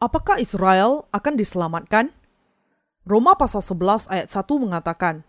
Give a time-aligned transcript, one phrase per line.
[0.00, 2.08] Apakah Israel akan diselamatkan?
[3.04, 5.20] Roma pasal 11 ayat 1 mengatakan,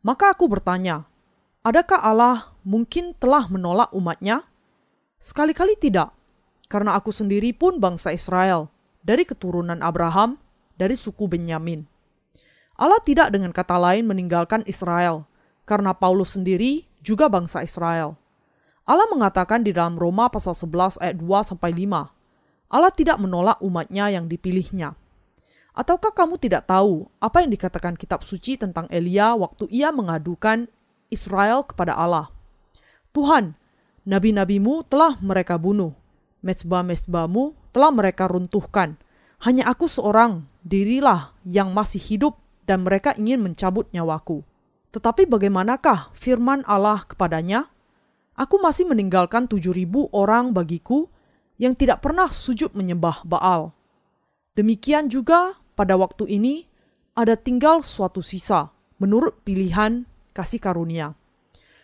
[0.00, 1.04] Maka aku bertanya,
[1.60, 4.48] adakah Allah mungkin telah menolak umatnya?
[5.20, 6.16] Sekali-kali tidak,
[6.72, 8.72] karena aku sendiri pun bangsa Israel,
[9.04, 10.40] dari keturunan Abraham,
[10.80, 11.84] dari suku Benyamin.
[12.80, 15.28] Allah tidak dengan kata lain meninggalkan Israel,
[15.68, 18.16] karena Paulus sendiri juga bangsa Israel.
[18.88, 22.17] Allah mengatakan di dalam Roma pasal 11 ayat 2 sampai 5,
[22.68, 24.92] Allah tidak menolak umatnya yang dipilihnya.
[25.72, 30.68] Ataukah kamu tidak tahu apa yang dikatakan kitab suci tentang Elia waktu ia mengadukan
[31.08, 32.28] Israel kepada Allah?
[33.14, 33.56] Tuhan,
[34.04, 35.94] nabi-nabimu telah mereka bunuh,
[36.42, 38.98] mezbah-mezbahmu telah mereka runtuhkan.
[39.38, 44.42] Hanya aku seorang dirilah yang masih hidup dan mereka ingin mencabut nyawaku.
[44.90, 47.70] Tetapi bagaimanakah firman Allah kepadanya?
[48.34, 51.06] Aku masih meninggalkan tujuh ribu orang bagiku
[51.58, 53.74] yang tidak pernah sujud menyembah Baal.
[54.54, 56.66] Demikian juga pada waktu ini
[57.18, 58.70] ada tinggal suatu sisa
[59.02, 61.18] menurut pilihan kasih karunia.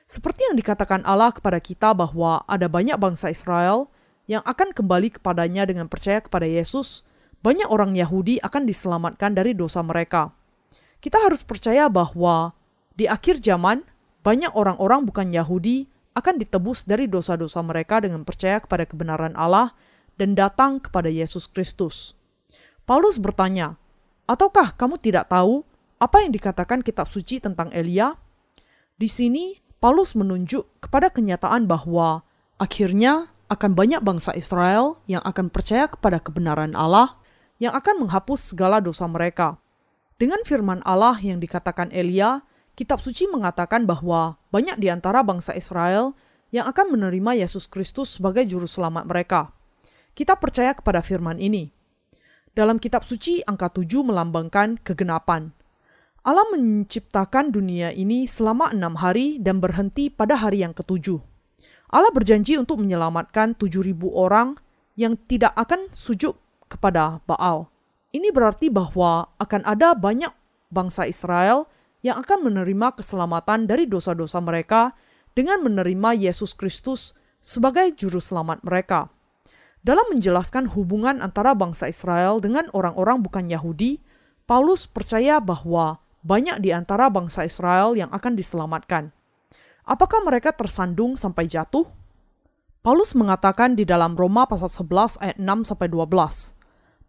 [0.07, 3.91] Seperti yang dikatakan Allah kepada kita bahwa ada banyak bangsa Israel
[4.31, 7.03] yang akan kembali kepadanya dengan percaya kepada Yesus,
[7.43, 10.33] banyak orang Yahudi akan diselamatkan dari dosa mereka.
[11.03, 12.57] Kita harus percaya bahwa
[12.97, 13.85] di akhir zaman
[14.25, 19.75] banyak orang-orang bukan Yahudi akan ditebus dari dosa-dosa mereka dengan percaya kepada kebenaran Allah
[20.15, 22.15] dan datang kepada Yesus Kristus.
[22.87, 23.75] Paulus bertanya,
[24.25, 25.67] Ataukah kamu tidak tahu
[26.01, 28.17] apa yang dikatakan kitab suci tentang Elia?
[28.97, 32.25] Di sini Paulus menunjuk kepada kenyataan bahwa
[32.57, 37.21] akhirnya akan banyak bangsa Israel yang akan percaya kepada kebenaran Allah
[37.61, 39.61] yang akan menghapus segala dosa mereka.
[40.17, 42.41] Dengan firman Allah yang dikatakan Elia,
[42.75, 46.15] kitab suci mengatakan bahwa banyak di antara bangsa Israel
[46.55, 49.51] yang akan menerima Yesus Kristus sebagai juru selamat mereka.
[50.15, 51.75] Kita percaya kepada firman ini.
[52.55, 55.51] Dalam kitab suci angka 7 melambangkan kegenapan.
[56.23, 61.19] Allah menciptakan dunia ini selama enam hari dan berhenti pada hari yang ketujuh.
[61.91, 64.55] Allah berjanji untuk menyelamatkan tujuh ribu orang
[64.95, 66.39] yang tidak akan sujud
[66.71, 67.67] kepada Baal.
[68.15, 70.31] Ini berarti bahwa akan ada banyak
[70.71, 71.67] bangsa Israel
[72.05, 74.93] yang akan menerima keselamatan dari dosa-dosa mereka
[75.33, 79.09] dengan menerima Yesus Kristus sebagai juru selamat mereka.
[79.81, 84.01] Dalam menjelaskan hubungan antara bangsa Israel dengan orang-orang bukan Yahudi,
[84.45, 89.13] Paulus percaya bahwa banyak di antara bangsa Israel yang akan diselamatkan.
[89.85, 91.85] Apakah mereka tersandung sampai jatuh?
[92.81, 96.53] Paulus mengatakan di dalam Roma pasal 11 ayat 6 sampai 12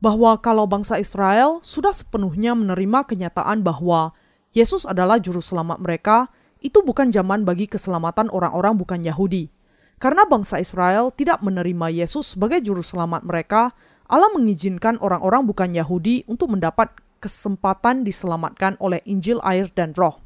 [0.04, 4.12] bahwa kalau bangsa Israel sudah sepenuhnya menerima kenyataan bahwa
[4.56, 6.32] Yesus adalah juru selamat mereka,
[6.64, 9.52] itu bukan zaman bagi keselamatan orang-orang bukan Yahudi
[9.96, 13.72] karena bangsa Israel tidak menerima Yesus sebagai juru selamat mereka,
[14.12, 16.92] Allah mengizinkan orang-orang bukan Yahudi untuk mendapat
[17.24, 20.20] kesempatan diselamatkan oleh Injil air dan roh.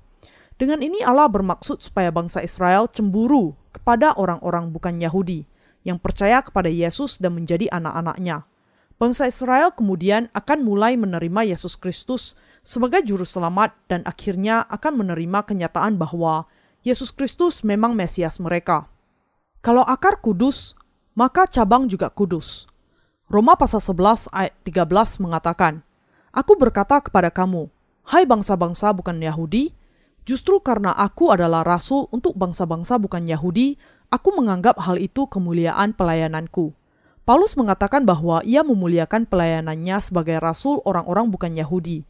[0.60, 5.48] Dengan ini Allah bermaksud supaya bangsa Israel cemburu kepada orang-orang bukan Yahudi
[5.88, 8.44] yang percaya kepada Yesus dan menjadi anak-anaknya.
[9.00, 12.36] Bangsa Israel kemudian akan mulai menerima Yesus Kristus
[12.68, 16.52] sebagai juru selamat dan akhirnya akan menerima kenyataan bahwa
[16.84, 18.92] Yesus Kristus memang Mesias mereka.
[19.64, 20.76] Kalau akar kudus,
[21.16, 22.68] maka cabang juga kudus.
[23.32, 25.80] Roma pasal 11 ayat 13 mengatakan,
[26.36, 27.72] Aku berkata kepada kamu,
[28.04, 29.72] hai bangsa-bangsa bukan Yahudi,
[30.28, 33.80] justru karena aku adalah rasul untuk bangsa-bangsa bukan Yahudi,
[34.12, 36.76] aku menganggap hal itu kemuliaan pelayananku.
[37.30, 42.02] Paulus mengatakan bahwa ia memuliakan pelayanannya sebagai rasul orang-orang bukan Yahudi.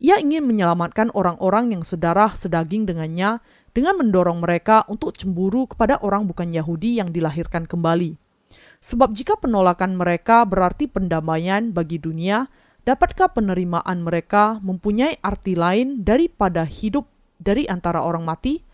[0.00, 3.44] Ia ingin menyelamatkan orang-orang yang sedarah sedaging dengannya
[3.76, 8.16] dengan mendorong mereka untuk cemburu kepada orang bukan Yahudi yang dilahirkan kembali.
[8.80, 12.48] Sebab jika penolakan mereka berarti pendamaian bagi dunia,
[12.88, 17.04] dapatkah penerimaan mereka mempunyai arti lain daripada hidup
[17.36, 18.64] dari antara orang mati?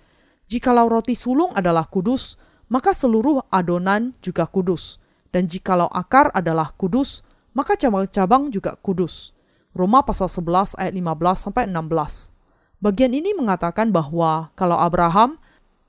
[0.46, 2.38] Jikalau roti sulung adalah kudus,
[2.70, 5.02] maka seluruh adonan juga kudus.
[5.34, 7.20] Dan jikalau akar adalah kudus,
[7.52, 9.36] maka cabang-cabang juga kudus.
[9.76, 12.32] Roma pasal 11 ayat 15 sampai 16.
[12.78, 15.36] Bagian ini mengatakan bahwa kalau Abraham,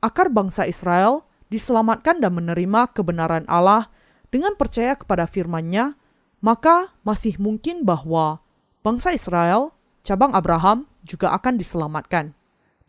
[0.01, 3.89] akar bangsa Israel, diselamatkan dan menerima kebenaran Allah
[4.30, 5.97] dengan percaya kepada firman-Nya,
[6.42, 8.42] maka masih mungkin bahwa
[8.81, 12.33] bangsa Israel, cabang Abraham, juga akan diselamatkan.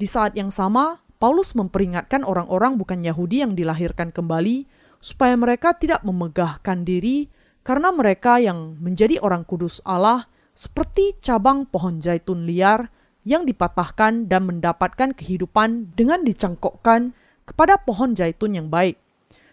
[0.01, 4.65] Di saat yang sama, Paulus memperingatkan orang-orang bukan Yahudi yang dilahirkan kembali
[5.01, 7.27] supaya mereka tidak memegahkan diri
[7.65, 12.93] karena mereka yang menjadi orang kudus Allah seperti cabang pohon zaitun liar
[13.25, 17.17] yang dipatahkan dan mendapatkan kehidupan dengan dicangkokkan
[17.49, 19.01] kepada pohon zaitun yang baik.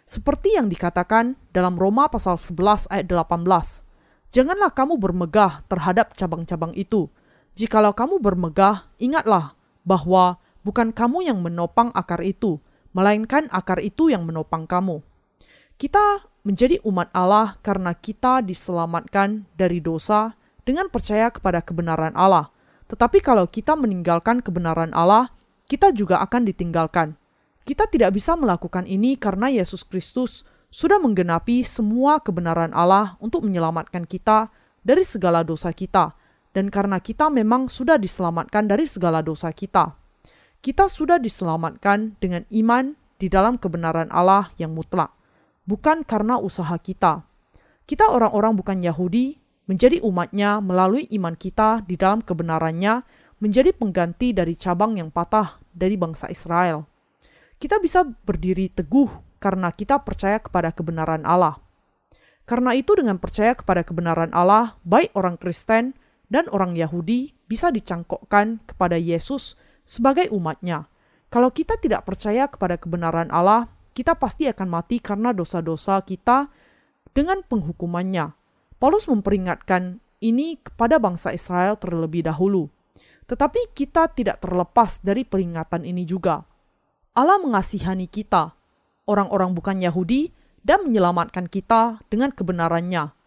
[0.07, 3.83] Seperti yang dikatakan dalam Roma pasal 11 ayat 18.
[4.31, 7.11] Janganlah kamu bermegah terhadap cabang-cabang itu.
[7.59, 12.59] Jikalau kamu bermegah, ingatlah bahwa bukan kamu yang menopang akar itu,
[12.95, 15.03] melainkan akar itu yang menopang kamu.
[15.77, 20.33] Kita menjadi umat Allah karena kita diselamatkan dari dosa
[20.65, 22.50] dengan percaya kepada kebenaran Allah.
[22.89, 25.29] Tetapi kalau kita meninggalkan kebenaran Allah,
[25.69, 27.13] kita juga akan ditinggalkan.
[27.62, 34.07] Kita tidak bisa melakukan ini karena Yesus Kristus sudah menggenapi semua kebenaran Allah untuk menyelamatkan
[34.07, 34.47] kita
[34.81, 36.15] dari segala dosa kita,
[36.56, 39.94] dan karena kita memang sudah diselamatkan dari segala dosa kita.
[40.63, 45.12] Kita sudah diselamatkan dengan iman di dalam kebenaran Allah yang mutlak,
[45.67, 47.27] bukan karena usaha kita.
[47.83, 49.37] Kita orang-orang bukan Yahudi,
[49.67, 53.03] menjadi umatnya melalui iman kita di dalam kebenarannya,
[53.43, 56.87] menjadi pengganti dari cabang yang patah dari bangsa Israel.
[57.59, 61.59] Kita bisa berdiri teguh karena kita percaya kepada kebenaran Allah.
[62.47, 65.91] Karena itu dengan percaya kepada kebenaran Allah, baik orang Kristen
[66.31, 70.87] dan orang Yahudi bisa dicangkokkan kepada Yesus sebagai umatnya.
[71.27, 73.67] Kalau kita tidak percaya kepada kebenaran Allah,
[73.97, 76.53] kita pasti akan mati karena dosa-dosa kita
[77.17, 78.29] dengan penghukumannya.
[78.77, 82.69] Paulus memperingatkan ini kepada bangsa Israel terlebih dahulu.
[83.25, 86.45] Tetapi kita tidak terlepas dari peringatan ini juga.
[87.17, 88.53] Allah mengasihani kita,
[89.09, 90.29] orang-orang bukan Yahudi
[90.61, 93.17] dan menyelamatkan kita dengan kebenarannya.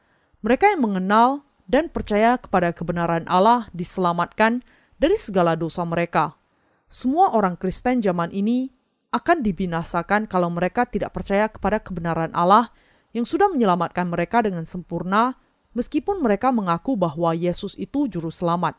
[0.46, 4.62] Mereka yang mengenal dan percaya kepada kebenaran Allah diselamatkan
[5.02, 6.38] dari segala dosa mereka.
[6.87, 8.70] Semua orang Kristen zaman ini
[9.11, 12.71] akan dibinasakan kalau mereka tidak percaya kepada kebenaran Allah
[13.11, 15.35] yang sudah menyelamatkan mereka dengan sempurna
[15.75, 18.79] meskipun mereka mengaku bahwa Yesus itu juru selamat.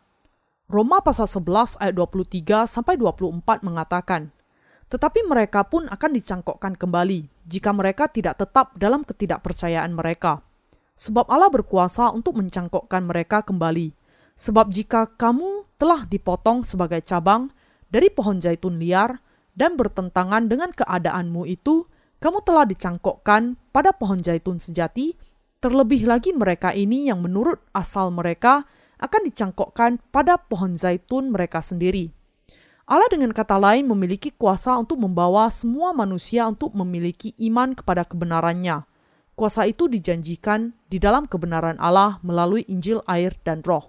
[0.72, 4.32] Roma pasal 11 ayat 23 sampai 24 mengatakan,
[4.88, 10.40] tetapi mereka pun akan dicangkokkan kembali jika mereka tidak tetap dalam ketidakpercayaan mereka.
[10.96, 13.92] Sebab Allah berkuasa untuk mencangkokkan mereka kembali.
[14.36, 17.52] Sebab jika kamu telah dipotong sebagai cabang
[17.92, 19.20] dari pohon zaitun liar
[19.58, 21.88] dan bertentangan dengan keadaanmu itu,
[22.22, 25.18] kamu telah dicangkokkan pada pohon zaitun sejati,
[25.60, 28.66] terlebih lagi mereka ini yang menurut asal mereka
[29.02, 32.14] akan dicangkokkan pada pohon zaitun mereka sendiri
[32.92, 38.84] Allah dengan kata lain memiliki kuasa untuk membawa semua manusia untuk memiliki iman kepada kebenarannya.
[39.32, 43.88] Kuasa itu dijanjikan di dalam kebenaran Allah melalui Injil, air, dan Roh.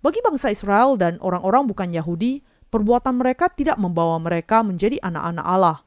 [0.00, 5.78] Bagi bangsa Israel dan orang-orang bukan Yahudi, perbuatan mereka tidak membawa mereka menjadi anak-anak Allah.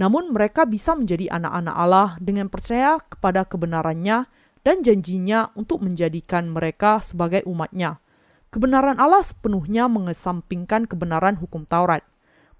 [0.00, 4.24] Namun mereka bisa menjadi anak-anak Allah dengan percaya kepada kebenarannya
[4.64, 8.00] dan janjinya untuk menjadikan mereka sebagai umatnya.
[8.50, 12.02] Kebenaran Allah sepenuhnya mengesampingkan kebenaran hukum Taurat.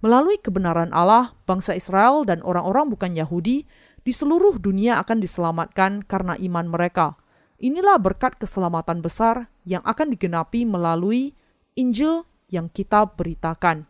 [0.01, 3.69] Melalui kebenaran Allah, bangsa Israel dan orang-orang bukan Yahudi
[4.01, 7.21] di seluruh dunia akan diselamatkan karena iman mereka.
[7.61, 11.37] Inilah berkat keselamatan besar yang akan digenapi melalui
[11.77, 13.87] Injil yang kita beritakan.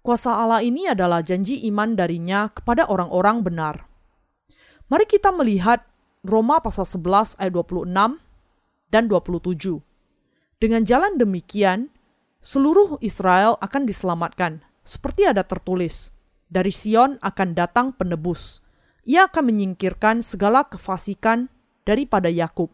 [0.00, 3.84] Kuasa Allah ini adalah janji iman darinya kepada orang-orang benar.
[4.88, 5.84] Mari kita melihat
[6.24, 7.92] Roma pasal 11 ayat 26
[8.88, 9.84] dan 27.
[10.58, 11.92] Dengan jalan demikian,
[12.40, 16.16] seluruh Israel akan diselamatkan, seperti ada tertulis,
[16.48, 18.64] dari Sion akan datang penebus.
[19.04, 21.52] Ia akan menyingkirkan segala kefasikan
[21.84, 22.72] daripada Yakub.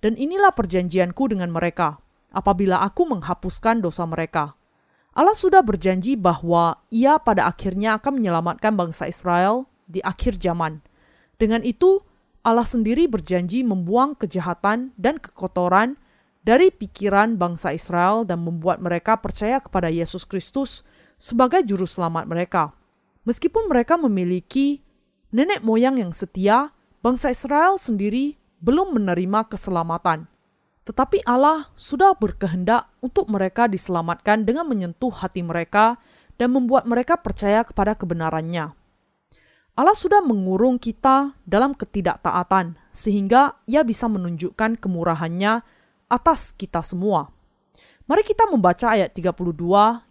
[0.00, 2.00] Dan inilah perjanjianku dengan mereka,
[2.32, 4.56] apabila aku menghapuskan dosa mereka.
[5.20, 10.80] Allah sudah berjanji bahwa ia pada akhirnya akan menyelamatkan bangsa Israel di akhir zaman.
[11.36, 12.00] Dengan itu,
[12.40, 16.00] Allah sendiri berjanji membuang kejahatan dan kekotoran
[16.40, 20.88] dari pikiran bangsa Israel dan membuat mereka percaya kepada Yesus Kristus
[21.20, 22.72] sebagai juru selamat mereka.
[23.28, 24.80] Meskipun mereka memiliki
[25.36, 26.72] nenek moyang yang setia,
[27.04, 30.24] bangsa Israel sendiri belum menerima keselamatan.
[30.84, 36.00] Tetapi Allah sudah berkehendak untuk mereka diselamatkan dengan menyentuh hati mereka
[36.40, 38.72] dan membuat mereka percaya kepada kebenarannya.
[39.76, 45.62] Allah sudah mengurung kita dalam ketidaktaatan, sehingga Ia bisa menunjukkan kemurahannya
[46.10, 47.30] atas kita semua.
[48.10, 49.38] Mari kita membaca ayat 32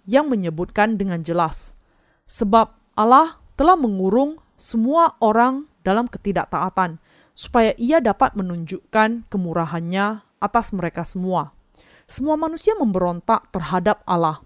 [0.07, 1.75] yang menyebutkan dengan jelas.
[2.23, 6.95] Sebab Allah telah mengurung semua orang dalam ketidaktaatan,
[7.35, 11.53] supaya ia dapat menunjukkan kemurahannya atas mereka semua.
[12.09, 14.41] Semua manusia memberontak terhadap Allah.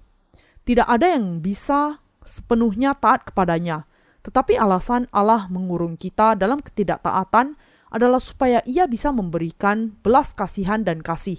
[0.67, 3.87] Tidak ada yang bisa sepenuhnya taat kepadanya,
[4.23, 7.55] tetapi alasan Allah mengurung kita dalam ketidaktaatan
[7.93, 11.37] adalah supaya ia bisa memberikan belas kasihan dan kasih.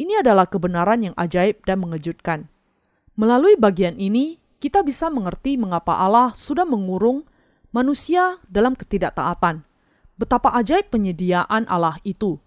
[0.00, 2.48] Ini adalah kebenaran yang ajaib dan mengejutkan.
[3.20, 7.28] Melalui bagian ini, kita bisa mengerti mengapa Allah sudah mengurung
[7.68, 9.60] manusia dalam ketidaktaatan.
[10.16, 12.40] Betapa ajaib penyediaan Allah itu.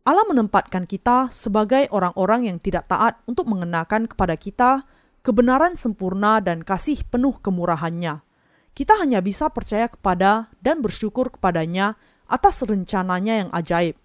[0.00, 4.88] Allah menempatkan kita sebagai orang-orang yang tidak taat untuk mengenakan kepada kita
[5.20, 8.24] kebenaran sempurna dan kasih penuh kemurahannya.
[8.72, 12.00] Kita hanya bisa percaya kepada dan bersyukur kepadanya
[12.32, 14.00] atas rencananya yang ajaib.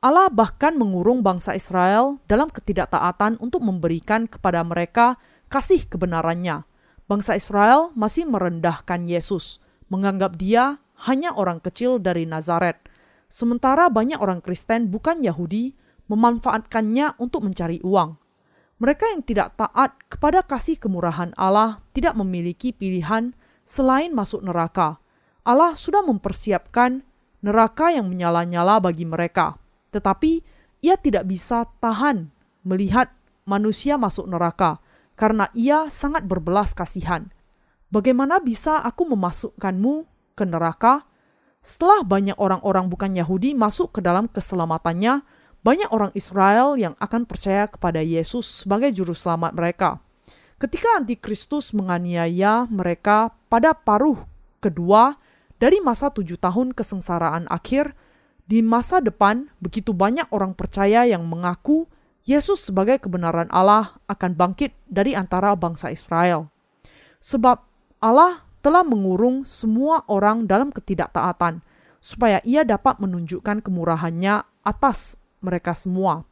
[0.00, 5.20] Allah bahkan mengurung bangsa Israel dalam ketidaktaatan untuk memberikan kepada mereka
[5.52, 6.64] kasih kebenarannya.
[7.04, 9.60] Bangsa Israel masih merendahkan Yesus,
[9.92, 12.80] menganggap dia hanya orang kecil dari Nazaret–
[13.26, 15.74] Sementara banyak orang Kristen bukan Yahudi
[16.06, 18.14] memanfaatkannya untuk mencari uang.
[18.76, 23.32] Mereka yang tidak taat kepada kasih kemurahan Allah tidak memiliki pilihan
[23.64, 25.00] selain masuk neraka.
[25.42, 27.00] Allah sudah mempersiapkan
[27.40, 29.56] neraka yang menyala-nyala bagi mereka,
[29.94, 30.44] tetapi
[30.84, 32.28] ia tidak bisa tahan
[32.66, 33.08] melihat
[33.48, 34.82] manusia masuk neraka
[35.16, 37.32] karena ia sangat berbelas kasihan.
[37.88, 40.04] Bagaimana bisa aku memasukkanmu
[40.36, 41.05] ke neraka?
[41.66, 45.26] Setelah banyak orang-orang bukan Yahudi masuk ke dalam keselamatannya,
[45.66, 49.98] banyak orang Israel yang akan percaya kepada Yesus sebagai juru selamat mereka.
[50.62, 54.14] Ketika antikristus menganiaya mereka pada paruh
[54.62, 55.18] kedua
[55.58, 57.98] dari masa tujuh tahun kesengsaraan akhir,
[58.46, 61.90] di masa depan begitu banyak orang percaya yang mengaku
[62.22, 66.46] Yesus sebagai kebenaran Allah akan bangkit dari antara bangsa Israel.
[67.18, 67.58] Sebab
[67.98, 71.62] Allah telah mengurung semua orang dalam ketidaktaatan,
[72.02, 76.26] supaya ia dapat menunjukkan kemurahannya atas mereka semua.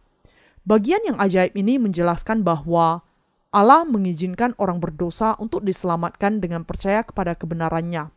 [0.67, 3.07] Bagian yang ajaib ini menjelaskan bahwa
[3.55, 8.11] Allah mengizinkan orang berdosa untuk diselamatkan dengan percaya kepada kebenarannya.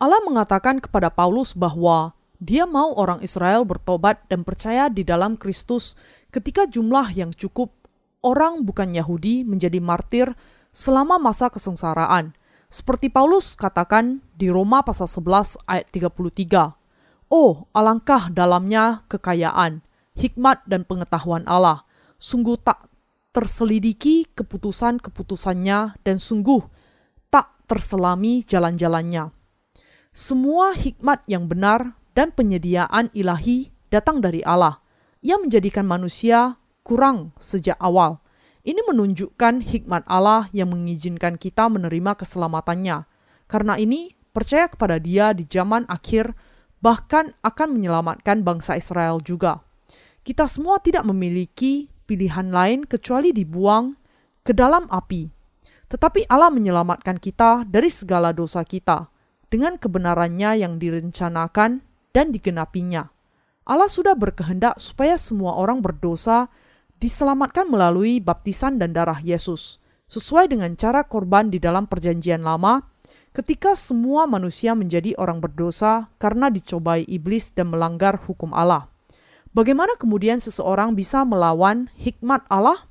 [0.00, 6.00] Allah mengatakan kepada Paulus bahwa dia mau orang Israel bertobat dan percaya di dalam Kristus
[6.32, 7.76] ketika jumlah yang cukup
[8.24, 10.32] orang bukan Yahudi menjadi martir
[10.72, 12.32] selama masa kesengsaraan,
[12.70, 16.78] seperti Paulus katakan di Roma pasal 11 ayat 33.
[17.26, 19.82] Oh, alangkah dalamnya kekayaan,
[20.14, 21.82] hikmat dan pengetahuan Allah.
[22.22, 22.86] Sungguh tak
[23.34, 26.62] terselidiki keputusan-keputusannya dan sungguh
[27.26, 29.34] tak terselami jalan-jalannya.
[30.14, 34.78] Semua hikmat yang benar dan penyediaan ilahi datang dari Allah.
[35.26, 36.54] Ia menjadikan manusia
[36.86, 38.22] kurang sejak awal
[38.60, 43.08] ini menunjukkan hikmat Allah yang mengizinkan kita menerima keselamatannya.
[43.48, 46.36] Karena ini, percaya kepada Dia di zaman akhir
[46.80, 49.64] bahkan akan menyelamatkan bangsa Israel juga.
[50.20, 53.96] Kita semua tidak memiliki pilihan lain kecuali dibuang
[54.44, 55.32] ke dalam api.
[55.90, 59.10] Tetapi Allah menyelamatkan kita dari segala dosa kita
[59.50, 61.82] dengan kebenarannya yang direncanakan
[62.14, 63.10] dan digenapinya.
[63.66, 66.50] Allah sudah berkehendak supaya semua orang berdosa
[67.00, 72.84] diselamatkan melalui baptisan dan darah Yesus, sesuai dengan cara korban di dalam Perjanjian Lama,
[73.32, 78.92] ketika semua manusia menjadi orang berdosa karena dicobai iblis dan melanggar hukum Allah.
[79.50, 82.86] Bagaimana kemudian seseorang bisa melawan hikmat Allah?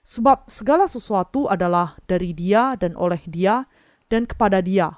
[0.00, 3.68] Sebab segala sesuatu adalah dari Dia dan oleh Dia
[4.08, 4.96] dan kepada Dia.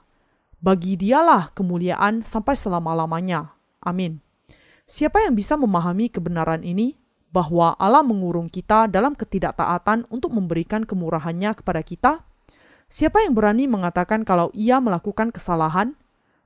[0.63, 3.51] Bagi Dialah kemuliaan sampai selama-lamanya.
[3.83, 4.23] Amin.
[4.87, 7.02] Siapa yang bisa memahami kebenaran ini?
[7.33, 12.13] Bahwa Allah mengurung kita dalam ketidaktaatan untuk memberikan kemurahannya kepada kita?
[12.93, 15.97] Siapa yang berani mengatakan kalau ia melakukan kesalahan?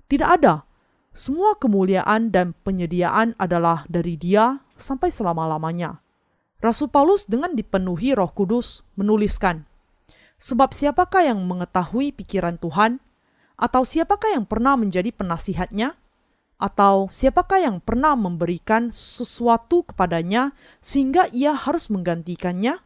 [0.07, 0.62] Tidak ada.
[1.11, 5.99] Semua kemuliaan dan penyediaan adalah dari Dia sampai selama-lamanya.
[6.62, 9.66] Rasul Paulus dengan dipenuhi Roh Kudus menuliskan,
[10.38, 13.02] "Sebab siapakah yang mengetahui pikiran Tuhan,
[13.59, 15.99] atau siapakah yang pernah menjadi penasihatnya?"
[16.56, 22.80] Atau siapakah yang pernah memberikan sesuatu kepadanya sehingga ia harus menggantikannya?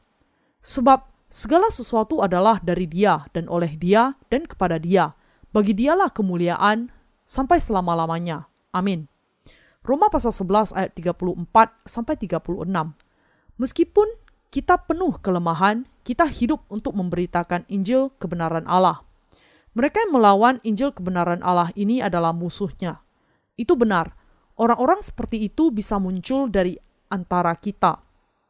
[0.59, 5.15] Sebab segala sesuatu adalah dari dia dan oleh dia dan kepada dia.
[5.55, 6.91] Bagi dialah kemuliaan
[7.23, 8.51] sampai selama-lamanya.
[8.75, 9.07] Amin.
[9.87, 12.67] Roma pasal 11 ayat 34 sampai 36.
[13.57, 14.09] Meskipun
[14.51, 19.07] kita penuh kelemahan, kita hidup untuk memberitakan Injil kebenaran Allah.
[19.79, 22.99] Mereka yang melawan Injil kebenaran Allah ini adalah musuhnya,
[23.61, 24.17] itu benar.
[24.57, 26.77] Orang-orang seperti itu bisa muncul dari
[27.13, 28.01] antara kita.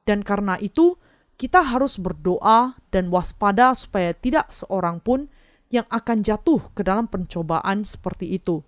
[0.07, 0.95] Dan karena itu,
[1.41, 5.27] kita harus berdoa dan waspada supaya tidak seorang pun
[5.71, 8.61] yang akan jatuh ke dalam pencobaan seperti itu.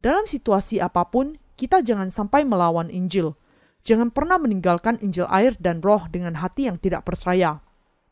[0.00, 3.36] Dalam situasi apa pun, kita jangan sampai melawan Injil.
[3.84, 7.62] Jangan pernah meninggalkan Injil air dan roh dengan hati yang tidak percaya.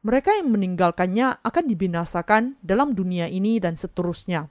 [0.07, 4.47] Mereka yang meninggalkannya akan dibinasakan dalam dunia ini dan seterusnya.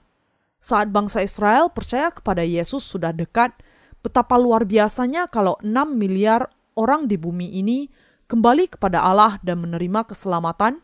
[0.62, 3.54] Saat bangsa Israel percaya kepada Yesus sudah dekat,
[4.00, 7.88] betapa luar biasanya kalau 6 miliar orang di bumi ini
[8.26, 10.82] kembali kepada Allah dan menerima keselamatan?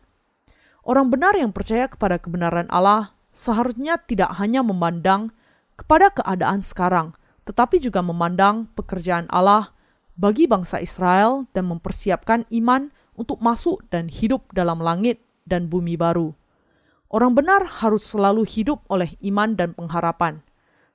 [0.83, 5.31] Orang benar yang percaya kepada kebenaran Allah seharusnya tidak hanya memandang
[5.79, 7.15] kepada keadaan sekarang,
[7.47, 9.71] tetapi juga memandang pekerjaan Allah
[10.13, 16.35] bagi bangsa Israel dan mempersiapkan iman untuk masuk dan hidup dalam langit dan bumi baru.
[17.13, 20.41] Orang benar harus selalu hidup oleh iman dan pengharapan.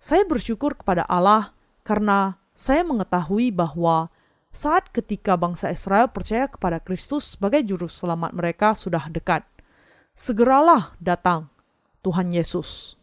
[0.03, 1.55] Saya bersyukur kepada Allah
[1.87, 4.11] karena saya mengetahui bahwa
[4.51, 9.47] saat ketika bangsa Israel percaya kepada Kristus sebagai juru selamat mereka sudah dekat.
[10.19, 11.55] Segeralah datang
[12.03, 12.98] Tuhan Yesus.